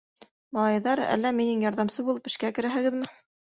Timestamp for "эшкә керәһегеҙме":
2.35-3.15